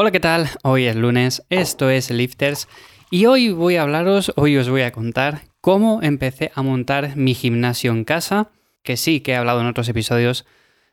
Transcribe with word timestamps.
Hola, 0.00 0.12
¿qué 0.12 0.20
tal? 0.20 0.48
Hoy 0.62 0.84
es 0.84 0.94
lunes, 0.94 1.42
esto 1.50 1.90
es 1.90 2.12
Lifters 2.12 2.68
y 3.10 3.26
hoy 3.26 3.50
voy 3.50 3.74
a 3.74 3.82
hablaros, 3.82 4.32
hoy 4.36 4.56
os 4.56 4.68
voy 4.68 4.82
a 4.82 4.92
contar 4.92 5.40
cómo 5.60 6.04
empecé 6.04 6.52
a 6.54 6.62
montar 6.62 7.16
mi 7.16 7.34
gimnasio 7.34 7.90
en 7.90 8.04
casa, 8.04 8.52
que 8.84 8.96
sí 8.96 9.18
que 9.18 9.32
he 9.32 9.34
hablado 9.34 9.60
en 9.60 9.66
otros 9.66 9.88
episodios, 9.88 10.46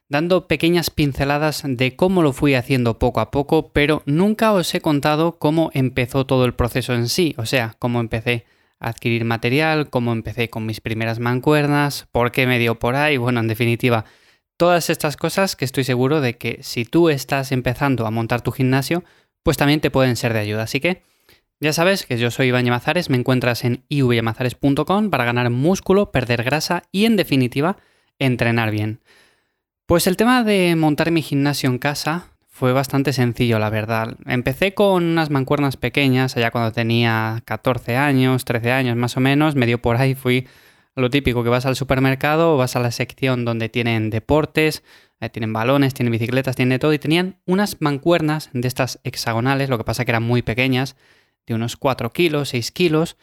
dando 0.10 0.48
pequeñas 0.48 0.90
pinceladas 0.90 1.62
de 1.68 1.96
cómo 1.96 2.24
lo 2.24 2.34
fui 2.34 2.56
haciendo 2.56 2.98
poco 2.98 3.20
a 3.20 3.30
poco, 3.30 3.72
pero 3.74 4.02
nunca 4.08 4.54
os 4.54 4.74
he 4.74 4.82
contado 4.82 5.38
cómo 5.38 5.70
empezó 5.76 6.26
todo 6.26 6.44
el 6.46 6.56
proceso 6.56 6.96
en 6.96 7.08
sí, 7.08 7.36
o 7.38 7.46
sea, 7.46 7.76
cómo 7.78 8.00
empecé 8.00 8.48
a 8.80 8.90
adquirir 8.90 9.24
material, 9.24 9.92
cómo 9.92 10.14
empecé 10.14 10.50
con 10.50 10.66
mis 10.66 10.82
primeras 10.82 11.20
mancuernas, 11.20 12.08
por 12.12 12.32
qué 12.32 12.48
me 12.48 12.58
dio 12.58 12.80
por 12.80 12.96
ahí, 12.96 13.18
bueno, 13.18 13.40
en 13.40 13.50
definitiva, 13.50 14.06
Todas 14.58 14.90
estas 14.90 15.18
cosas 15.18 15.56
que 15.56 15.66
estoy 15.66 15.84
seguro 15.84 16.22
de 16.22 16.38
que 16.38 16.60
si 16.62 16.86
tú 16.86 17.10
estás 17.10 17.52
empezando 17.52 18.08
a 18.08 18.12
montar 18.12 18.42
tu 18.42 18.52
gimnasio, 18.52 19.04
pues 19.44 19.58
también 19.58 19.82
te 19.82 19.92
pueden 19.92 20.16
ser 20.16 20.32
de 20.34 20.40
ayuda. 20.40 20.64
Así 20.64 20.80
que 20.80 21.04
ya 21.60 21.74
sabes 21.74 22.06
que 22.06 22.18
yo 22.18 22.32
soy 22.32 22.48
Iván 22.48 22.66
Yamazares, 22.66 23.10
me 23.10 23.18
encuentras 23.18 23.64
en 23.66 23.84
ivyamazares.com 23.90 25.10
para 25.10 25.26
ganar 25.26 25.50
músculo, 25.50 26.12
perder 26.12 26.44
grasa 26.44 26.84
y 26.92 27.06
en 27.06 27.16
definitiva 27.16 27.78
entrenar 28.18 28.72
bien. 28.72 29.02
Pues 29.86 30.08
el 30.08 30.18
tema 30.18 30.44
de 30.44 30.76
montar 30.76 31.12
mi 31.12 31.22
gimnasio 31.22 31.70
en 31.70 31.78
casa 31.78 32.28
fue 32.48 32.72
bastante 32.72 33.12
sencillo, 33.12 33.60
la 33.60 33.70
verdad. 33.70 34.16
Empecé 34.26 34.74
con 34.74 35.04
unas 35.04 35.30
mancuernas 35.30 35.76
pequeñas, 35.76 36.38
allá 36.38 36.52
cuando 36.52 36.72
tenía 36.72 37.42
14 37.44 37.98
años, 37.98 38.46
13 38.46 38.72
años 38.72 38.96
más 38.96 39.18
o 39.18 39.20
menos, 39.20 39.56
medio 39.56 39.82
por 39.82 39.98
ahí 39.98 40.16
fui 40.16 40.48
lo 40.96 41.10
típico, 41.10 41.44
que 41.44 41.50
vas 41.50 41.66
al 41.66 41.76
supermercado, 41.76 42.58
vas 42.58 42.76
a 42.76 42.80
la 42.80 42.92
sección 42.92 43.46
donde 43.46 43.70
tienen 43.70 44.10
deportes, 44.10 44.84
tienen 45.32 45.54
balones, 45.54 45.94
tienen 45.94 46.12
bicicletas, 46.12 46.56
tienen 46.56 46.80
todo, 46.80 46.94
y 46.94 47.00
tenían 47.00 47.38
unas 47.46 47.82
mancuernas 47.82 48.50
de 48.54 48.68
estas 48.68 49.00
hexagonales, 49.04 49.70
lo 49.70 49.78
que 49.78 49.84
pasa 49.84 50.06
que 50.06 50.12
eran 50.12 50.24
muy 50.24 50.42
pequeñas, 50.42 50.96
de 51.48 51.56
unos 51.56 51.78
4 51.78 52.12
kilos, 52.12 52.50
6 52.50 52.72
kilos, 52.72 53.18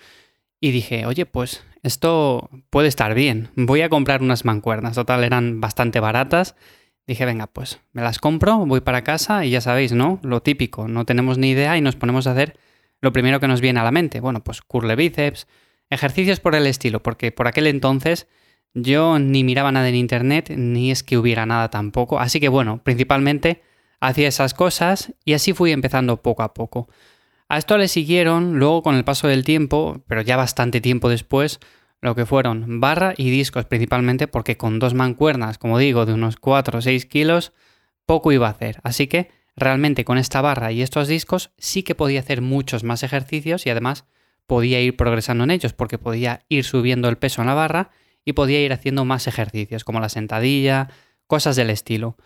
y 0.60 0.70
dije, 0.70 1.06
oye, 1.06 1.26
pues 1.26 1.64
esto 1.82 2.50
puede 2.70 2.88
estar 2.88 3.14
bien, 3.14 3.50
voy 3.56 3.82
a 3.82 3.88
comprar 3.88 4.22
unas 4.22 4.44
mancuernas, 4.44 4.94
total, 4.94 5.24
eran 5.24 5.60
bastante 5.60 6.00
baratas. 6.00 6.54
Dije, 7.04 7.24
venga, 7.24 7.48
pues 7.48 7.80
me 7.92 8.00
las 8.00 8.20
compro, 8.20 8.64
voy 8.64 8.80
para 8.80 9.02
casa 9.02 9.44
y 9.44 9.50
ya 9.50 9.60
sabéis, 9.60 9.90
¿no? 9.90 10.20
Lo 10.22 10.40
típico, 10.40 10.86
no 10.86 11.04
tenemos 11.04 11.36
ni 11.36 11.50
idea 11.50 11.76
y 11.76 11.80
nos 11.80 11.96
ponemos 11.96 12.28
a 12.28 12.30
hacer 12.30 12.56
lo 13.00 13.12
primero 13.12 13.40
que 13.40 13.48
nos 13.48 13.60
viene 13.60 13.80
a 13.80 13.84
la 13.84 13.90
mente. 13.90 14.20
Bueno, 14.20 14.44
pues 14.44 14.62
curle 14.62 14.94
bíceps, 14.94 15.48
Ejercicios 15.92 16.40
por 16.40 16.54
el 16.54 16.66
estilo, 16.66 17.02
porque 17.02 17.32
por 17.32 17.46
aquel 17.46 17.66
entonces 17.66 18.26
yo 18.72 19.18
ni 19.18 19.44
miraba 19.44 19.72
nada 19.72 19.90
en 19.90 19.94
internet, 19.94 20.48
ni 20.56 20.90
es 20.90 21.02
que 21.02 21.18
hubiera 21.18 21.44
nada 21.44 21.68
tampoco. 21.68 22.18
Así 22.18 22.40
que 22.40 22.48
bueno, 22.48 22.82
principalmente 22.82 23.60
hacía 24.00 24.26
esas 24.26 24.54
cosas 24.54 25.12
y 25.26 25.34
así 25.34 25.52
fui 25.52 25.70
empezando 25.70 26.22
poco 26.22 26.44
a 26.44 26.54
poco. 26.54 26.88
A 27.46 27.58
esto 27.58 27.76
le 27.76 27.88
siguieron, 27.88 28.58
luego 28.58 28.82
con 28.82 28.94
el 28.94 29.04
paso 29.04 29.28
del 29.28 29.44
tiempo, 29.44 30.02
pero 30.06 30.22
ya 30.22 30.38
bastante 30.38 30.80
tiempo 30.80 31.10
después, 31.10 31.60
lo 32.00 32.14
que 32.14 32.24
fueron 32.24 32.80
barra 32.80 33.12
y 33.18 33.28
discos 33.28 33.66
principalmente, 33.66 34.28
porque 34.28 34.56
con 34.56 34.78
dos 34.78 34.94
mancuernas, 34.94 35.58
como 35.58 35.78
digo, 35.78 36.06
de 36.06 36.14
unos 36.14 36.36
4 36.36 36.78
o 36.78 36.80
6 36.80 37.04
kilos, 37.04 37.52
poco 38.06 38.32
iba 38.32 38.46
a 38.46 38.52
hacer. 38.52 38.80
Así 38.82 39.08
que 39.08 39.30
realmente 39.56 40.06
con 40.06 40.16
esta 40.16 40.40
barra 40.40 40.72
y 40.72 40.80
estos 40.80 41.06
discos 41.06 41.50
sí 41.58 41.82
que 41.82 41.94
podía 41.94 42.20
hacer 42.20 42.40
muchos 42.40 42.82
más 42.82 43.02
ejercicios 43.02 43.66
y 43.66 43.70
además 43.70 44.06
podía 44.46 44.80
ir 44.80 44.96
progresando 44.96 45.44
en 45.44 45.50
ellos 45.50 45.72
porque 45.72 45.98
podía 45.98 46.44
ir 46.48 46.64
subiendo 46.64 47.08
el 47.08 47.18
peso 47.18 47.40
en 47.42 47.48
la 47.48 47.54
barra 47.54 47.90
y 48.24 48.32
podía 48.32 48.60
ir 48.60 48.72
haciendo 48.72 49.04
más 49.04 49.26
ejercicios 49.26 49.84
como 49.84 50.00
la 50.00 50.08
sentadilla, 50.08 50.88
cosas 51.26 51.56
del 51.56 51.70
estilo. 51.70 52.16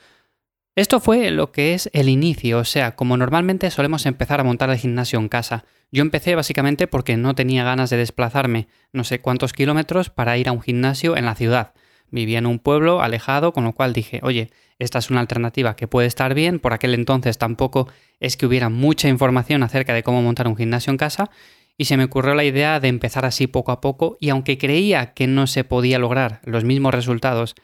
Esto 0.74 1.00
fue 1.00 1.30
lo 1.30 1.52
que 1.52 1.72
es 1.72 1.88
el 1.94 2.10
inicio, 2.10 2.58
o 2.58 2.64
sea, 2.64 2.96
como 2.96 3.16
normalmente 3.16 3.70
solemos 3.70 4.04
empezar 4.04 4.40
a 4.40 4.44
montar 4.44 4.68
el 4.68 4.76
gimnasio 4.76 5.18
en 5.18 5.30
casa. 5.30 5.64
Yo 5.90 6.02
empecé 6.02 6.34
básicamente 6.34 6.86
porque 6.86 7.16
no 7.16 7.34
tenía 7.34 7.64
ganas 7.64 7.88
de 7.88 7.96
desplazarme 7.96 8.68
no 8.92 9.02
sé 9.02 9.20
cuántos 9.20 9.54
kilómetros 9.54 10.10
para 10.10 10.36
ir 10.36 10.48
a 10.48 10.52
un 10.52 10.60
gimnasio 10.60 11.16
en 11.16 11.24
la 11.24 11.34
ciudad. 11.34 11.72
Vivía 12.10 12.38
en 12.38 12.46
un 12.46 12.58
pueblo 12.58 13.00
alejado, 13.00 13.52
con 13.54 13.64
lo 13.64 13.72
cual 13.72 13.94
dije, 13.94 14.20
oye, 14.22 14.50
esta 14.78 14.98
es 14.98 15.10
una 15.10 15.20
alternativa 15.20 15.76
que 15.76 15.88
puede 15.88 16.08
estar 16.08 16.34
bien. 16.34 16.60
Por 16.60 16.74
aquel 16.74 16.92
entonces 16.92 17.38
tampoco 17.38 17.88
es 18.20 18.36
que 18.36 18.44
hubiera 18.44 18.68
mucha 18.68 19.08
información 19.08 19.62
acerca 19.62 19.94
de 19.94 20.02
cómo 20.02 20.20
montar 20.20 20.46
un 20.46 20.56
gimnasio 20.56 20.90
en 20.90 20.98
casa 20.98 21.30
y 21.78 21.86
se 21.86 21.96
me 21.96 22.04
ocurrió 22.04 22.34
la 22.34 22.44
idea 22.44 22.80
de 22.80 22.88
empezar 22.88 23.24
así 23.24 23.46
poco 23.46 23.72
a 23.72 23.80
poco 23.80 24.16
y 24.20 24.30
aunque 24.30 24.58
creía 24.58 25.12
que 25.12 25.26
no 25.26 25.46
se 25.46 25.64
podía 25.64 25.98
lograr 25.98 26.40
los 26.44 26.64
mismos 26.64 26.94
resultados 26.94 27.54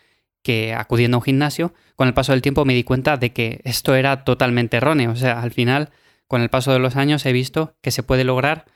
que 0.43 0.75
acudiendo 0.75 1.17
a 1.17 1.19
un 1.19 1.25
gimnasio, 1.25 1.73
con 1.97 2.09
el 2.09 2.15
paso 2.15 2.33
del 2.33 2.43
tiempo 2.43 2.65
me 2.65 2.75
di 2.75 2.84
cuenta 2.84 3.17
de 3.17 3.33
que 3.33 3.61
esto 3.65 3.95
era 3.95 4.25
totalmente 4.25 4.77
erróneo. 4.77 5.12
O 5.12 5.17
sea, 5.17 5.41
al 5.41 5.53
final, 5.53 5.91
con 6.27 6.43
el 6.43 6.50
paso 6.50 6.73
de 6.73 6.78
los 6.78 6.97
años 6.97 7.25
he 7.27 7.33
visto 7.33 7.77
que 7.81 7.91
se 7.91 8.03
puede 8.03 8.25
lograr 8.25 8.67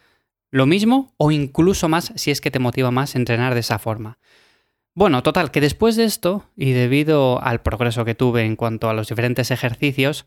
lo 0.50 0.66
mismo 0.66 1.12
o 1.16 1.32
incluso 1.32 1.88
más 1.88 2.12
si 2.14 2.30
es 2.30 2.40
que 2.40 2.50
te 2.50 2.60
motiva 2.60 2.90
más 2.90 3.16
entrenar 3.16 3.54
de 3.54 3.60
esa 3.60 3.78
forma. 3.78 4.18
Bueno, 4.94 5.22
total, 5.22 5.50
que 5.50 5.60
después 5.60 5.96
de 5.96 6.04
esto, 6.04 6.48
y 6.56 6.72
debido 6.72 7.42
al 7.42 7.60
progreso 7.60 8.06
que 8.06 8.14
tuve 8.14 8.44
en 8.44 8.56
cuanto 8.56 8.88
a 8.88 8.94
los 8.94 9.08
diferentes 9.08 9.50
ejercicios, 9.50 10.24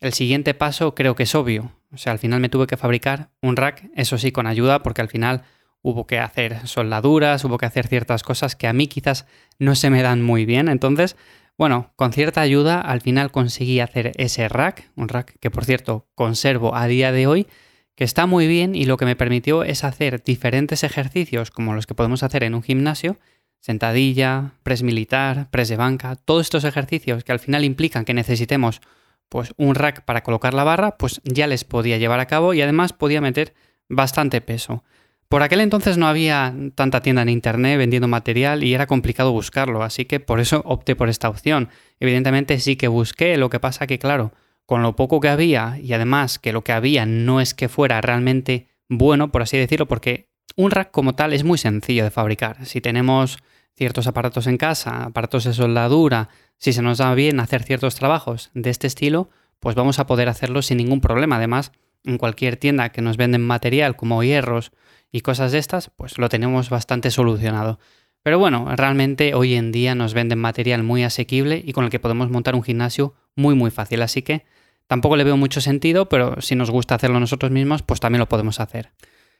el 0.00 0.12
siguiente 0.12 0.54
paso 0.54 0.96
creo 0.96 1.14
que 1.14 1.22
es 1.22 1.34
obvio. 1.36 1.77
O 1.92 1.96
sea, 1.96 2.12
al 2.12 2.18
final 2.18 2.40
me 2.40 2.48
tuve 2.48 2.66
que 2.66 2.76
fabricar 2.76 3.30
un 3.40 3.56
rack, 3.56 3.90
eso 3.94 4.18
sí, 4.18 4.32
con 4.32 4.46
ayuda, 4.46 4.82
porque 4.82 5.00
al 5.00 5.08
final 5.08 5.42
hubo 5.82 6.06
que 6.06 6.18
hacer 6.18 6.66
soldaduras, 6.66 7.44
hubo 7.44 7.58
que 7.58 7.66
hacer 7.66 7.86
ciertas 7.86 8.22
cosas 8.22 8.56
que 8.56 8.66
a 8.66 8.72
mí 8.72 8.88
quizás 8.88 9.26
no 9.58 9.74
se 9.74 9.90
me 9.90 10.02
dan 10.02 10.22
muy 10.22 10.44
bien. 10.44 10.68
Entonces, 10.68 11.16
bueno, 11.56 11.92
con 11.96 12.12
cierta 12.12 12.40
ayuda 12.40 12.80
al 12.80 13.00
final 13.00 13.30
conseguí 13.30 13.80
hacer 13.80 14.12
ese 14.16 14.48
rack, 14.48 14.90
un 14.96 15.08
rack 15.08 15.38
que 15.40 15.50
por 15.50 15.64
cierto 15.64 16.06
conservo 16.14 16.74
a 16.74 16.86
día 16.86 17.10
de 17.10 17.26
hoy, 17.26 17.46
que 17.94 18.04
está 18.04 18.26
muy 18.26 18.46
bien 18.46 18.76
y 18.76 18.84
lo 18.84 18.96
que 18.96 19.06
me 19.06 19.16
permitió 19.16 19.64
es 19.64 19.82
hacer 19.82 20.22
diferentes 20.22 20.84
ejercicios 20.84 21.50
como 21.50 21.74
los 21.74 21.86
que 21.86 21.94
podemos 21.94 22.22
hacer 22.22 22.44
en 22.44 22.54
un 22.54 22.62
gimnasio, 22.62 23.18
sentadilla, 23.60 24.52
press 24.62 24.84
militar, 24.84 25.50
press 25.50 25.68
de 25.68 25.76
banca, 25.76 26.14
todos 26.14 26.42
estos 26.42 26.62
ejercicios 26.62 27.24
que 27.24 27.32
al 27.32 27.40
final 27.40 27.64
implican 27.64 28.04
que 28.04 28.14
necesitemos 28.14 28.80
pues 29.28 29.52
un 29.56 29.74
rack 29.74 30.04
para 30.04 30.22
colocar 30.22 30.54
la 30.54 30.64
barra, 30.64 30.96
pues 30.96 31.20
ya 31.24 31.46
les 31.46 31.64
podía 31.64 31.98
llevar 31.98 32.20
a 32.20 32.26
cabo 32.26 32.54
y 32.54 32.62
además 32.62 32.92
podía 32.92 33.20
meter 33.20 33.54
bastante 33.88 34.40
peso. 34.40 34.84
Por 35.28 35.42
aquel 35.42 35.60
entonces 35.60 35.98
no 35.98 36.06
había 36.06 36.54
tanta 36.74 37.02
tienda 37.02 37.20
en 37.20 37.28
internet 37.28 37.76
vendiendo 37.76 38.08
material 38.08 38.64
y 38.64 38.72
era 38.72 38.86
complicado 38.86 39.30
buscarlo, 39.32 39.82
así 39.82 40.06
que 40.06 40.20
por 40.20 40.40
eso 40.40 40.62
opté 40.64 40.96
por 40.96 41.10
esta 41.10 41.28
opción. 41.28 41.68
Evidentemente 42.00 42.58
sí 42.60 42.76
que 42.76 42.88
busqué, 42.88 43.36
lo 43.36 43.50
que 43.50 43.60
pasa 43.60 43.86
que 43.86 43.98
claro, 43.98 44.32
con 44.64 44.82
lo 44.82 44.96
poco 44.96 45.20
que 45.20 45.28
había 45.28 45.78
y 45.82 45.92
además 45.92 46.38
que 46.38 46.52
lo 46.52 46.64
que 46.64 46.72
había 46.72 47.04
no 47.04 47.42
es 47.42 47.52
que 47.52 47.68
fuera 47.68 48.00
realmente 48.00 48.68
bueno, 48.88 49.30
por 49.30 49.42
así 49.42 49.58
decirlo, 49.58 49.86
porque 49.86 50.30
un 50.56 50.70
rack 50.70 50.90
como 50.90 51.14
tal 51.14 51.34
es 51.34 51.44
muy 51.44 51.58
sencillo 51.58 52.04
de 52.04 52.10
fabricar. 52.10 52.64
Si 52.64 52.80
tenemos 52.80 53.38
ciertos 53.76 54.06
aparatos 54.06 54.46
en 54.46 54.56
casa, 54.56 55.04
aparatos 55.04 55.44
de 55.44 55.52
soldadura, 55.52 56.30
si 56.58 56.72
se 56.72 56.82
nos 56.82 56.98
da 56.98 57.14
bien 57.14 57.40
hacer 57.40 57.62
ciertos 57.62 57.94
trabajos 57.94 58.50
de 58.54 58.70
este 58.70 58.86
estilo, 58.86 59.30
pues 59.60 59.74
vamos 59.74 59.98
a 59.98 60.06
poder 60.06 60.28
hacerlo 60.28 60.62
sin 60.62 60.78
ningún 60.78 61.00
problema. 61.00 61.36
Además, 61.36 61.72
en 62.04 62.18
cualquier 62.18 62.56
tienda 62.56 62.90
que 62.90 63.02
nos 63.02 63.16
venden 63.16 63.44
material 63.46 63.96
como 63.96 64.22
hierros 64.22 64.72
y 65.10 65.20
cosas 65.20 65.52
de 65.52 65.58
estas, 65.58 65.90
pues 65.90 66.18
lo 66.18 66.28
tenemos 66.28 66.70
bastante 66.70 67.10
solucionado. 67.10 67.78
Pero 68.22 68.38
bueno, 68.38 68.68
realmente 68.76 69.34
hoy 69.34 69.54
en 69.54 69.72
día 69.72 69.94
nos 69.94 70.14
venden 70.14 70.38
material 70.38 70.82
muy 70.82 71.02
asequible 71.04 71.62
y 71.64 71.72
con 71.72 71.84
el 71.84 71.90
que 71.90 72.00
podemos 72.00 72.30
montar 72.30 72.54
un 72.54 72.62
gimnasio 72.62 73.14
muy 73.36 73.54
muy 73.54 73.70
fácil. 73.70 74.02
Así 74.02 74.22
que 74.22 74.44
tampoco 74.86 75.16
le 75.16 75.24
veo 75.24 75.36
mucho 75.36 75.60
sentido, 75.60 76.08
pero 76.08 76.40
si 76.40 76.54
nos 76.54 76.70
gusta 76.70 76.96
hacerlo 76.96 77.20
nosotros 77.20 77.50
mismos, 77.50 77.82
pues 77.82 78.00
también 78.00 78.20
lo 78.20 78.28
podemos 78.28 78.60
hacer. 78.60 78.90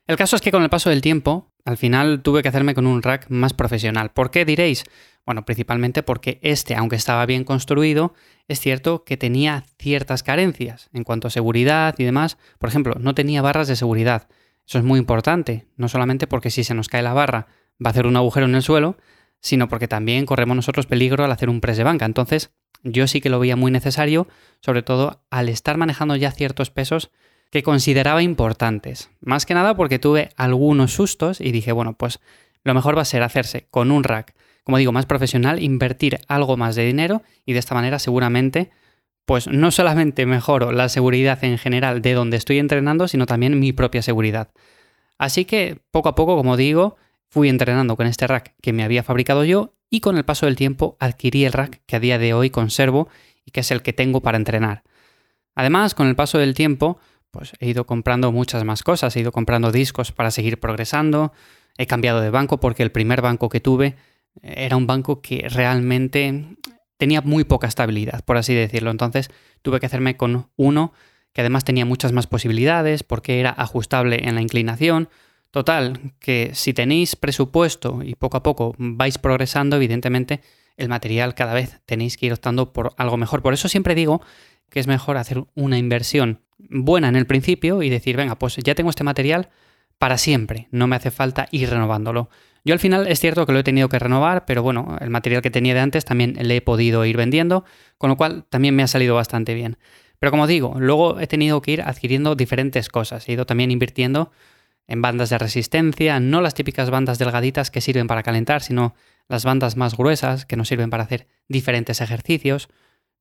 El 0.07 0.17
caso 0.17 0.37
es 0.37 0.43
que 0.43 0.51
con 0.51 0.63
el 0.63 0.71
paso 0.71 0.89
del 0.89 1.03
tiempo, 1.03 1.53
al 1.69 1.77
final 1.77 2.23
tuve 2.23 2.41
que 2.41 2.49
hacerme 2.49 2.75
con 2.75 2.87
un 2.87 3.03
rack 3.03 3.27
más 3.29 3.53
profesional. 3.53 4.11
¿Por 4.11 4.31
qué 4.31 4.47
diréis? 4.47 4.85
Bueno, 5.27 5.45
principalmente 5.45 6.03
porque 6.03 6.41
este, 6.43 6.75
aunque 6.75 6.97
estaba 6.97 7.27
bien 7.27 7.45
construido, 7.45 8.15
es 8.49 8.59
cierto 8.59 9.05
que 9.05 9.19
tenía 9.19 9.65
ciertas 9.79 10.23
carencias 10.23 10.89
en 10.95 11.05
cuanto 11.05 11.29
a 11.29 11.31
seguridad 11.31 11.95
y 11.99 12.05
demás. 12.05 12.39
Por 12.59 12.71
ejemplo, 12.71 12.95
no 12.99 13.15
tenía 13.15 13.43
barras 13.43 13.69
de 13.69 13.77
seguridad. 13.77 14.29
Eso 14.67 14.79
es 14.79 14.85
muy 14.85 14.99
importante, 14.99 15.67
no 15.77 15.89
solamente 15.89 16.27
porque 16.27 16.49
si 16.49 16.65
se 16.65 16.73
nos 16.73 16.89
cae 16.89 17.03
la 17.03 17.13
barra 17.13 17.49
va 17.85 17.89
a 17.89 17.91
hacer 17.91 18.07
un 18.07 18.17
agujero 18.17 18.47
en 18.47 18.55
el 18.55 18.63
suelo, 18.63 18.97
sino 19.41 19.69
porque 19.69 19.89
también 19.89 20.25
corremos 20.25 20.57
nosotros 20.57 20.87
peligro 20.87 21.23
al 21.23 21.33
hacer 21.33 21.51
un 21.51 21.61
press 21.61 21.77
de 21.77 21.85
banca. 21.85 22.07
Entonces, 22.07 22.51
yo 22.83 23.07
sí 23.09 23.21
que 23.21 23.29
lo 23.29 23.41
veía 23.41 23.57
muy 23.57 23.71
necesario, 23.71 24.27
sobre 24.61 24.83
todo 24.83 25.23
al 25.29 25.51
estar 25.51 25.77
manejando 25.77 26.17
ya 26.17 26.31
ciertos 26.31 26.71
pesos 26.71 27.11
que 27.51 27.63
consideraba 27.63 28.23
importantes. 28.23 29.11
Más 29.21 29.47
que 29.47 29.55
nada 29.55 29.75
porque 29.75 29.99
tuve 29.99 30.31
algunos 30.37 30.93
sustos 30.93 31.41
y 31.41 31.53
dije, 31.53 31.73
bueno, 31.73 31.95
pues 31.95 32.21
lo 32.65 32.75
mejor 32.75 32.97
va 32.97 33.03
a 33.03 33.07
ser 33.07 33.23
hacerse 33.23 33.67
con 33.71 33.91
un 33.91 34.05
rack, 34.05 34.35
como 34.65 34.79
digo, 34.79 34.93
más 34.93 35.07
profesional, 35.07 35.63
invertir 35.63 36.21
algo 36.29 36.57
más 36.57 36.77
de 36.77 36.85
dinero 36.85 37.23
y 37.47 37.55
de 37.55 37.59
esta 37.59 37.75
manera 37.75 37.99
seguramente, 37.99 38.71
pues 39.25 39.47
no 39.47 39.71
solamente 39.71 40.27
mejoro 40.27 40.73
la 40.73 40.89
seguridad 40.89 41.43
en 41.43 41.57
general 41.57 42.03
de 42.03 42.13
donde 42.13 42.37
estoy 42.37 42.59
entrenando, 42.59 43.09
sino 43.09 43.25
también 43.25 43.59
mi 43.59 43.73
propia 43.73 44.03
seguridad. 44.03 44.51
Así 45.17 45.45
que 45.45 45.81
poco 45.91 46.11
a 46.11 46.15
poco, 46.15 46.37
como 46.37 46.57
digo, 46.57 46.97
fui 47.29 47.49
entrenando 47.49 47.97
con 47.97 48.07
este 48.07 48.27
rack 48.27 48.55
que 48.61 48.73
me 48.73 48.85
había 48.85 49.03
fabricado 49.03 49.45
yo 49.45 49.75
y 49.91 50.01
con 50.01 50.17
el 50.17 50.25
paso 50.25 50.47
del 50.47 50.57
tiempo 50.57 50.97
adquirí 51.01 51.45
el 51.45 51.53
rack 51.53 51.81
que 51.87 51.97
a 51.97 52.01
día 52.01 52.19
de 52.19 52.35
hoy 52.35 52.51
conservo 52.51 53.09
y 53.45 53.51
que 53.51 53.61
es 53.61 53.71
el 53.71 53.83
que 53.83 53.93
tengo 53.93 54.21
para 54.21 54.37
entrenar. 54.37 54.83
Además, 55.55 55.95
con 55.95 56.07
el 56.07 56.15
paso 56.15 56.39
del 56.39 56.55
tiempo, 56.55 56.99
pues 57.31 57.53
he 57.61 57.69
ido 57.69 57.87
comprando 57.87 58.33
muchas 58.33 58.65
más 58.65 58.83
cosas, 58.83 59.15
he 59.17 59.21
ido 59.21 59.33
comprando 59.33 59.73
discos 59.73 60.13
para 60.13 60.31
seguir 60.31 60.59
progresando, 60.59 61.33
he 61.77 61.87
cambiado 61.87 62.21
de 62.21 62.31
banco 62.31 62.61
porque 62.61 62.83
el 62.83 62.91
primer 62.91 63.23
banco 63.23 63.49
que 63.49 63.61
tuve 63.61 63.97
era 64.43 64.77
un 64.77 64.87
banco 64.87 65.21
que 65.21 65.49
realmente 65.49 66.57
tenía 66.97 67.23
muy 67.23 67.45
poca 67.45 67.67
estabilidad, 67.67 68.25
por 68.25 68.37
así 68.37 68.55
decirlo. 68.55 68.91
Entonces 68.91 69.31
tuve 69.63 69.81
que 69.81 69.87
hacerme 69.87 70.17
con 70.17 70.51
uno 70.57 70.93
que 71.33 71.43
además 71.43 71.65
tenía 71.65 71.85
muchas 71.85 72.13
más 72.13 72.27
posibilidades 72.27 73.03
porque 73.03 73.41
era 73.41 73.51
ajustable 73.51 74.29
en 74.29 74.35
la 74.35 74.43
inclinación. 74.43 75.09
Total, 75.51 76.13
que 76.19 76.51
si 76.55 76.75
tenéis 76.75 77.17
presupuesto 77.17 78.03
y 78.03 78.15
poco 78.15 78.37
a 78.37 78.43
poco 78.43 78.75
vais 78.79 79.19
progresando, 79.19 79.77
evidentemente 79.77 80.41
el 80.77 80.89
material 80.89 81.35
cada 81.35 81.55
vez 81.55 81.81
tenéis 81.87 82.17
que 82.17 82.27
ir 82.27 82.33
optando 82.33 82.73
por 82.73 82.93
algo 82.97 83.17
mejor. 83.17 83.43
Por 83.43 83.55
eso 83.55 83.69
siempre 83.69 83.95
digo 83.95 84.21
que 84.69 84.81
es 84.81 84.87
mejor 84.87 85.17
hacer 85.17 85.45
una 85.55 85.79
inversión 85.79 86.43
buena 86.59 87.09
en 87.09 87.17
el 87.17 87.27
principio 87.27 87.83
y 87.83 87.89
decir, 87.89 88.17
venga, 88.17 88.39
pues 88.39 88.57
ya 88.57 88.75
tengo 88.75 88.91
este 88.91 89.05
material 89.05 89.49
para 89.99 90.19
siempre, 90.19 90.69
no 90.71 90.87
me 90.87 90.97
hace 90.97 91.11
falta 91.11 91.49
ir 91.51 91.71
renovándolo. 91.71 92.31
Yo 92.65 92.75
al 92.75 92.81
final 92.81 93.07
es 93.07 93.21
cierto 93.21 93.47
que 93.47 93.53
lo 93.53 93.59
he 93.61 93.65
tenido 93.65 93.89
que 93.89 93.99
renovar, 93.99 94.45
pero 94.45 94.63
bueno, 94.63 94.97
el 95.01 95.11
material 95.11 95.43
que 95.43 95.51
tenía 95.51 95.75
de 95.75 95.81
antes 95.81 96.05
también 96.05 96.37
le 96.41 96.57
he 96.57 96.61
podido 96.61 97.05
ir 97.05 97.17
vendiendo, 97.17 97.65
con 97.97 98.11
lo 98.11 98.17
cual 98.17 98.45
también 98.49 98.77
me 98.77 98.83
ha 98.83 98.89
salido 98.89 99.15
bastante 99.15 99.55
bien. 99.55 99.79
Pero 100.19 100.31
como 100.31 100.47
digo, 100.47 100.75
luego 100.79 101.21
he 101.21 101.27
tenido 101.27 101.63
que 101.63 101.73
ir 101.73 101.83
adquiriendo 101.83 102.35
diferentes 102.35 102.89
cosas, 102.89 103.29
he 103.29 103.33
ido 103.33 103.47
también 103.47 103.71
invirtiendo 103.71 104.31
en 104.87 105.03
bandas 105.03 105.31
de 105.31 105.39
resistencia, 105.39 106.19
no 106.19 106.41
las 106.41 106.55
típicas 106.55 106.91
bandas 106.91 107.19
delgaditas 107.19 107.71
que 107.71 107.81
sirven 107.81 108.07
para 108.07 108.23
calentar, 108.23 108.63
sino 108.63 108.95
las 109.29 109.45
bandas 109.45 109.77
más 109.77 109.97
gruesas 109.97 110.47
que 110.47 110.57
nos 110.57 110.69
sirven 110.69 110.91
para 110.91 111.05
hacer 111.05 111.27
diferentes 111.49 112.01
ejercicios. 112.01 112.69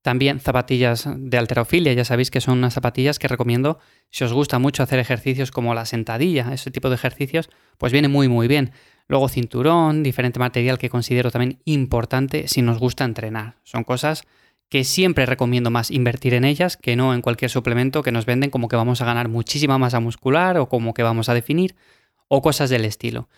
También 0.02 0.40
zapatillas 0.40 1.08
de 1.16 1.38
alterofilia, 1.38 1.92
ya 1.92 2.04
sabéis 2.04 2.30
que 2.30 2.40
son 2.40 2.58
unas 2.58 2.74
zapatillas 2.74 3.18
que 3.18 3.28
recomiendo 3.28 3.78
si 4.10 4.24
os 4.24 4.32
gusta 4.32 4.58
mucho 4.58 4.82
hacer 4.82 4.98
ejercicios 5.00 5.50
como 5.50 5.74
la 5.74 5.86
sentadilla, 5.86 6.52
ese 6.52 6.70
tipo 6.70 6.88
de 6.88 6.94
ejercicios, 6.94 7.50
pues 7.78 7.92
viene 7.92 8.08
muy 8.08 8.28
muy 8.28 8.46
bien. 8.48 8.72
Luego 9.08 9.28
cinturón, 9.28 10.02
diferente 10.02 10.38
material 10.38 10.78
que 10.78 10.90
considero 10.90 11.30
también 11.30 11.60
importante 11.64 12.46
si 12.46 12.62
nos 12.62 12.78
gusta 12.78 13.04
entrenar. 13.04 13.56
Son 13.64 13.82
cosas 13.82 14.22
que 14.68 14.84
siempre 14.84 15.26
recomiendo 15.26 15.70
más 15.70 15.90
invertir 15.90 16.34
en 16.34 16.44
ellas 16.44 16.76
que 16.76 16.94
no 16.94 17.14
en 17.14 17.22
cualquier 17.22 17.50
suplemento 17.50 18.02
que 18.02 18.12
nos 18.12 18.26
venden 18.26 18.50
como 18.50 18.68
que 18.68 18.76
vamos 18.76 19.00
a 19.00 19.06
ganar 19.06 19.28
muchísima 19.28 19.78
masa 19.78 19.98
muscular 19.98 20.58
o 20.58 20.68
como 20.68 20.94
que 20.94 21.02
vamos 21.02 21.28
a 21.28 21.34
definir 21.34 21.74
o 22.28 22.42
cosas 22.42 22.70
del 22.70 22.84
estilo. 22.84 23.28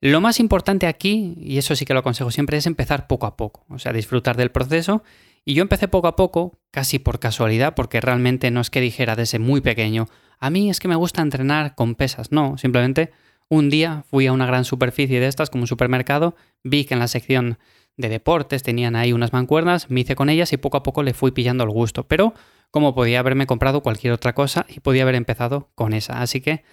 Lo 0.00 0.20
más 0.20 0.40
importante 0.40 0.86
aquí, 0.86 1.34
y 1.38 1.58
eso 1.58 1.74
sí 1.74 1.84
que 1.84 1.94
lo 1.94 2.00
aconsejo 2.00 2.30
siempre, 2.30 2.58
es 2.58 2.66
empezar 2.66 3.06
poco 3.06 3.26
a 3.26 3.36
poco, 3.36 3.64
o 3.68 3.78
sea, 3.78 3.92
disfrutar 3.92 4.36
del 4.36 4.50
proceso 4.50 5.02
y 5.46 5.54
yo 5.54 5.62
empecé 5.62 5.86
poco 5.86 6.08
a 6.08 6.16
poco, 6.16 6.58
casi 6.72 6.98
por 6.98 7.20
casualidad, 7.20 7.74
porque 7.76 8.00
realmente 8.00 8.50
no 8.50 8.60
es 8.60 8.68
que 8.68 8.80
dijera 8.80 9.14
desde 9.14 9.38
muy 9.38 9.60
pequeño, 9.60 10.08
a 10.40 10.50
mí 10.50 10.68
es 10.68 10.80
que 10.80 10.88
me 10.88 10.96
gusta 10.96 11.22
entrenar 11.22 11.76
con 11.76 11.94
pesas, 11.94 12.32
no, 12.32 12.58
simplemente 12.58 13.12
un 13.48 13.70
día 13.70 14.04
fui 14.10 14.26
a 14.26 14.32
una 14.32 14.44
gran 14.44 14.64
superficie 14.64 15.20
de 15.20 15.28
estas, 15.28 15.48
como 15.48 15.62
un 15.62 15.68
supermercado, 15.68 16.34
vi 16.64 16.84
que 16.84 16.94
en 16.94 17.00
la 17.00 17.06
sección 17.06 17.58
de 17.96 18.08
deportes 18.08 18.64
tenían 18.64 18.96
ahí 18.96 19.12
unas 19.12 19.32
mancuernas, 19.32 19.88
me 19.88 20.00
hice 20.00 20.16
con 20.16 20.28
ellas 20.28 20.52
y 20.52 20.56
poco 20.56 20.78
a 20.78 20.82
poco 20.82 21.04
le 21.04 21.14
fui 21.14 21.30
pillando 21.30 21.62
el 21.62 21.70
gusto, 21.70 22.08
pero 22.08 22.34
como 22.72 22.96
podía 22.96 23.20
haberme 23.20 23.46
comprado 23.46 23.84
cualquier 23.84 24.12
otra 24.12 24.34
cosa 24.34 24.66
y 24.68 24.80
podía 24.80 25.04
haber 25.04 25.14
empezado 25.14 25.70
con 25.76 25.92
esa, 25.92 26.20
así 26.20 26.40
que 26.40 26.64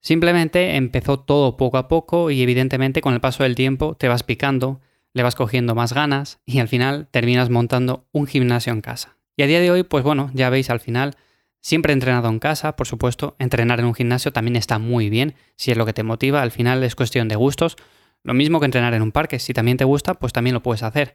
simplemente 0.00 0.74
empezó 0.74 1.20
todo 1.20 1.56
poco 1.56 1.78
a 1.78 1.86
poco 1.86 2.32
y 2.32 2.42
evidentemente 2.42 3.00
con 3.00 3.14
el 3.14 3.20
paso 3.20 3.44
del 3.44 3.54
tiempo 3.54 3.94
te 3.94 4.08
vas 4.08 4.24
picando, 4.24 4.80
le 5.16 5.22
vas 5.22 5.34
cogiendo 5.34 5.74
más 5.74 5.94
ganas 5.94 6.40
y 6.44 6.58
al 6.58 6.68
final 6.68 7.08
terminas 7.10 7.48
montando 7.48 8.06
un 8.12 8.26
gimnasio 8.26 8.70
en 8.74 8.82
casa. 8.82 9.16
Y 9.34 9.44
a 9.44 9.46
día 9.46 9.60
de 9.60 9.70
hoy, 9.70 9.82
pues 9.82 10.04
bueno, 10.04 10.30
ya 10.34 10.50
veis 10.50 10.68
al 10.68 10.78
final, 10.78 11.16
siempre 11.62 11.92
he 11.92 11.94
entrenado 11.94 12.28
en 12.28 12.38
casa, 12.38 12.76
por 12.76 12.86
supuesto, 12.86 13.34
entrenar 13.38 13.80
en 13.80 13.86
un 13.86 13.94
gimnasio 13.94 14.30
también 14.30 14.56
está 14.56 14.78
muy 14.78 15.08
bien, 15.08 15.34
si 15.56 15.70
es 15.70 15.78
lo 15.78 15.86
que 15.86 15.94
te 15.94 16.02
motiva, 16.02 16.42
al 16.42 16.50
final 16.50 16.84
es 16.84 16.94
cuestión 16.94 17.28
de 17.28 17.36
gustos, 17.36 17.76
lo 18.24 18.34
mismo 18.34 18.60
que 18.60 18.66
entrenar 18.66 18.92
en 18.92 19.00
un 19.00 19.10
parque, 19.10 19.38
si 19.38 19.54
también 19.54 19.78
te 19.78 19.84
gusta, 19.84 20.12
pues 20.12 20.34
también 20.34 20.52
lo 20.52 20.62
puedes 20.62 20.82
hacer. 20.82 21.14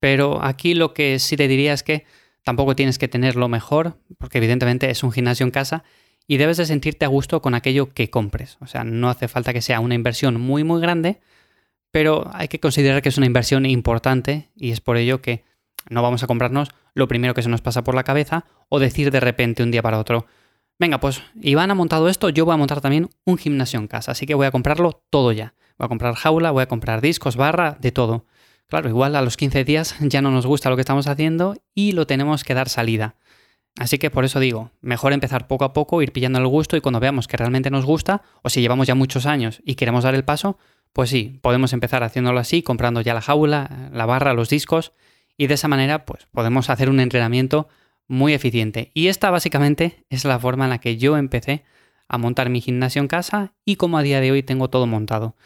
Pero 0.00 0.44
aquí 0.44 0.74
lo 0.74 0.92
que 0.92 1.18
sí 1.18 1.38
te 1.38 1.48
diría 1.48 1.72
es 1.72 1.82
que 1.82 2.04
tampoco 2.44 2.76
tienes 2.76 2.98
que 2.98 3.08
tener 3.08 3.36
lo 3.36 3.48
mejor, 3.48 3.96
porque 4.18 4.36
evidentemente 4.36 4.90
es 4.90 5.02
un 5.02 5.12
gimnasio 5.12 5.46
en 5.46 5.50
casa 5.50 5.82
y 6.26 6.36
debes 6.36 6.58
de 6.58 6.66
sentirte 6.66 7.06
a 7.06 7.08
gusto 7.08 7.40
con 7.40 7.54
aquello 7.54 7.94
que 7.94 8.10
compres. 8.10 8.58
O 8.60 8.66
sea, 8.66 8.84
no 8.84 9.08
hace 9.08 9.28
falta 9.28 9.54
que 9.54 9.62
sea 9.62 9.80
una 9.80 9.94
inversión 9.94 10.38
muy 10.38 10.62
muy 10.62 10.82
grande, 10.82 11.20
pero 11.90 12.30
hay 12.32 12.48
que 12.48 12.60
considerar 12.60 13.02
que 13.02 13.08
es 13.08 13.18
una 13.18 13.26
inversión 13.26 13.66
importante 13.66 14.50
y 14.56 14.70
es 14.70 14.80
por 14.80 14.96
ello 14.96 15.20
que 15.22 15.44
no 15.88 16.02
vamos 16.02 16.22
a 16.22 16.26
comprarnos 16.26 16.70
lo 16.94 17.08
primero 17.08 17.34
que 17.34 17.42
se 17.42 17.48
nos 17.48 17.62
pasa 17.62 17.84
por 17.84 17.94
la 17.94 18.04
cabeza 18.04 18.44
o 18.68 18.78
decir 18.78 19.10
de 19.10 19.20
repente 19.20 19.62
un 19.62 19.70
día 19.70 19.82
para 19.82 19.98
otro, 19.98 20.26
venga, 20.78 21.00
pues 21.00 21.22
Iván 21.40 21.70
ha 21.70 21.74
montado 21.74 22.08
esto, 22.08 22.28
yo 22.28 22.44
voy 22.44 22.54
a 22.54 22.58
montar 22.58 22.80
también 22.80 23.10
un 23.24 23.38
gimnasio 23.38 23.78
en 23.78 23.86
casa, 23.86 24.12
así 24.12 24.26
que 24.26 24.34
voy 24.34 24.46
a 24.46 24.50
comprarlo 24.50 25.02
todo 25.10 25.32
ya. 25.32 25.54
Voy 25.78 25.86
a 25.86 25.88
comprar 25.88 26.14
jaula, 26.14 26.50
voy 26.50 26.62
a 26.62 26.68
comprar 26.68 27.00
discos, 27.00 27.36
barra, 27.36 27.78
de 27.80 27.90
todo. 27.90 28.26
Claro, 28.66 28.88
igual 28.88 29.16
a 29.16 29.22
los 29.22 29.36
15 29.36 29.64
días 29.64 29.96
ya 30.00 30.20
no 30.20 30.30
nos 30.30 30.46
gusta 30.46 30.68
lo 30.68 30.76
que 30.76 30.82
estamos 30.82 31.06
haciendo 31.06 31.56
y 31.74 31.92
lo 31.92 32.06
tenemos 32.06 32.44
que 32.44 32.54
dar 32.54 32.68
salida. 32.68 33.16
Así 33.78 33.98
que 33.98 34.10
por 34.10 34.24
eso 34.24 34.40
digo, 34.40 34.72
mejor 34.80 35.12
empezar 35.12 35.46
poco 35.46 35.64
a 35.64 35.72
poco, 35.72 36.02
ir 36.02 36.12
pillando 36.12 36.38
el 36.38 36.46
gusto 36.46 36.76
y 36.76 36.80
cuando 36.80 37.00
veamos 37.00 37.28
que 37.28 37.36
realmente 37.36 37.70
nos 37.70 37.84
gusta, 37.84 38.22
o 38.42 38.50
si 38.50 38.60
llevamos 38.60 38.86
ya 38.86 38.94
muchos 38.94 39.26
años 39.26 39.62
y 39.64 39.74
queremos 39.76 40.04
dar 40.04 40.14
el 40.14 40.24
paso, 40.24 40.58
pues 40.92 41.10
sí, 41.10 41.38
podemos 41.40 41.72
empezar 41.72 42.02
haciéndolo 42.02 42.40
así, 42.40 42.62
comprando 42.62 43.00
ya 43.00 43.14
la 43.14 43.20
jaula, 43.20 43.90
la 43.92 44.06
barra, 44.06 44.34
los 44.34 44.48
discos, 44.48 44.92
y 45.36 45.46
de 45.46 45.54
esa 45.54 45.68
manera 45.68 46.04
pues 46.04 46.26
podemos 46.32 46.68
hacer 46.68 46.90
un 46.90 47.00
entrenamiento 47.00 47.68
muy 48.06 48.34
eficiente. 48.34 48.90
Y 48.92 49.06
esta 49.06 49.30
básicamente 49.30 50.04
es 50.10 50.24
la 50.24 50.38
forma 50.38 50.64
en 50.64 50.70
la 50.70 50.78
que 50.78 50.96
yo 50.96 51.16
empecé 51.16 51.64
a 52.08 52.18
montar 52.18 52.50
mi 52.50 52.60
gimnasio 52.60 53.00
en 53.00 53.08
casa 53.08 53.54
y 53.64 53.76
como 53.76 53.96
a 53.96 54.02
día 54.02 54.20
de 54.20 54.32
hoy 54.32 54.42
tengo 54.42 54.68
todo 54.68 54.86
montado. 54.86 55.36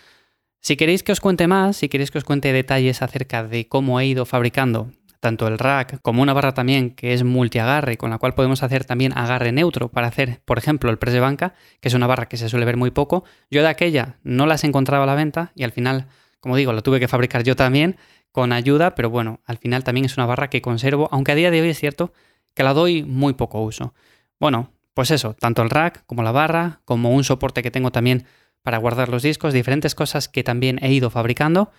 Si 0.60 0.76
queréis 0.76 1.02
que 1.02 1.12
os 1.12 1.20
cuente 1.20 1.46
más, 1.46 1.76
si 1.76 1.90
queréis 1.90 2.10
que 2.10 2.18
os 2.18 2.24
cuente 2.24 2.52
detalles 2.52 3.02
acerca 3.02 3.44
de 3.44 3.68
cómo 3.68 4.00
he 4.00 4.06
ido 4.06 4.24
fabricando 4.24 4.90
tanto 5.24 5.48
el 5.48 5.58
rack 5.58 6.02
como 6.02 6.20
una 6.20 6.34
barra 6.34 6.52
también 6.52 6.90
que 6.90 7.14
es 7.14 7.24
multiagarre, 7.24 7.96
con 7.96 8.10
la 8.10 8.18
cual 8.18 8.34
podemos 8.34 8.62
hacer 8.62 8.84
también 8.84 9.16
agarre 9.16 9.52
neutro 9.52 9.88
para 9.88 10.06
hacer, 10.06 10.42
por 10.44 10.58
ejemplo, 10.58 10.90
el 10.90 10.98
press 10.98 11.14
de 11.14 11.20
banca, 11.20 11.54
que 11.80 11.88
es 11.88 11.94
una 11.94 12.06
barra 12.06 12.28
que 12.28 12.36
se 12.36 12.50
suele 12.50 12.66
ver 12.66 12.76
muy 12.76 12.90
poco. 12.90 13.24
Yo 13.50 13.62
de 13.62 13.68
aquella 13.68 14.18
no 14.22 14.44
las 14.44 14.64
encontraba 14.64 15.04
a 15.04 15.06
la 15.06 15.14
venta 15.14 15.50
y 15.54 15.62
al 15.62 15.72
final, 15.72 16.08
como 16.40 16.56
digo, 16.56 16.74
la 16.74 16.82
tuve 16.82 17.00
que 17.00 17.08
fabricar 17.08 17.42
yo 17.42 17.56
también 17.56 17.96
con 18.32 18.52
ayuda, 18.52 18.94
pero 18.94 19.08
bueno, 19.08 19.40
al 19.46 19.56
final 19.56 19.82
también 19.82 20.04
es 20.04 20.18
una 20.18 20.26
barra 20.26 20.50
que 20.50 20.60
conservo, 20.60 21.08
aunque 21.10 21.32
a 21.32 21.36
día 21.36 21.50
de 21.50 21.62
hoy 21.62 21.70
es 21.70 21.80
cierto 21.80 22.12
que 22.52 22.62
la 22.62 22.74
doy 22.74 23.02
muy 23.02 23.32
poco 23.32 23.62
uso. 23.62 23.94
Bueno, 24.38 24.72
pues 24.92 25.10
eso, 25.10 25.32
tanto 25.40 25.62
el 25.62 25.70
rack 25.70 26.04
como 26.04 26.22
la 26.22 26.32
barra, 26.32 26.82
como 26.84 27.14
un 27.14 27.24
soporte 27.24 27.62
que 27.62 27.70
tengo 27.70 27.90
también 27.92 28.26
para 28.62 28.76
guardar 28.76 29.08
los 29.08 29.22
discos, 29.22 29.54
diferentes 29.54 29.94
cosas 29.94 30.28
que 30.28 30.44
también 30.44 30.78
he 30.82 30.92
ido 30.92 31.08
fabricando 31.08 31.70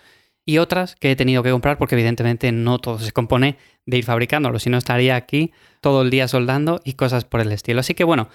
y 0.46 0.58
otras 0.58 0.94
que 0.94 1.10
he 1.10 1.16
tenido 1.16 1.42
que 1.42 1.50
comprar 1.50 1.76
porque 1.76 1.96
evidentemente 1.96 2.50
no 2.52 2.78
todo 2.78 2.98
se 2.98 3.12
compone 3.12 3.58
de 3.84 3.98
ir 3.98 4.04
fabricándolo, 4.04 4.58
si 4.58 4.70
no 4.70 4.78
estaría 4.78 5.16
aquí 5.16 5.52
todo 5.80 6.02
el 6.02 6.10
día 6.10 6.28
soldando 6.28 6.80
y 6.84 6.94
cosas 6.94 7.24
por 7.24 7.40
el 7.40 7.52
estilo. 7.52 7.80
Así 7.80 7.94
que 7.94 8.04
bueno, 8.04 8.28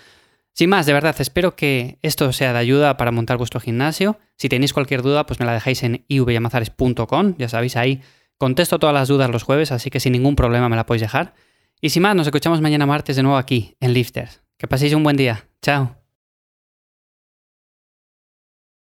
sin 0.53 0.69
más, 0.69 0.85
de 0.85 0.93
verdad, 0.93 1.15
espero 1.19 1.55
que 1.55 1.97
esto 2.01 2.31
sea 2.33 2.53
de 2.53 2.59
ayuda 2.59 2.97
para 2.97 3.11
montar 3.11 3.37
vuestro 3.37 3.59
gimnasio. 3.59 4.19
Si 4.37 4.49
tenéis 4.49 4.73
cualquier 4.73 5.01
duda, 5.01 5.25
pues 5.25 5.39
me 5.39 5.45
la 5.45 5.53
dejáis 5.53 5.81
en 5.83 6.03
ivyamazares.com, 6.09 7.35
ya 7.37 7.47
sabéis, 7.47 7.77
ahí 7.77 8.01
contesto 8.37 8.79
todas 8.79 8.93
las 8.93 9.07
dudas 9.07 9.29
los 9.29 9.43
jueves, 9.43 9.71
así 9.71 9.89
que 9.89 9.99
sin 9.99 10.11
ningún 10.13 10.35
problema 10.35 10.67
me 10.67 10.75
la 10.75 10.85
podéis 10.85 11.03
dejar. 11.03 11.33
Y 11.79 11.89
sin 11.89 12.03
más, 12.03 12.15
nos 12.15 12.27
escuchamos 12.27 12.61
mañana 12.61 12.85
martes 12.85 13.15
de 13.15 13.23
nuevo 13.23 13.37
aquí, 13.37 13.75
en 13.79 13.93
Lifters. 13.93 14.41
Que 14.57 14.67
paséis 14.67 14.93
un 14.93 15.03
buen 15.03 15.17
día. 15.17 15.45
Chao. 15.61 16.00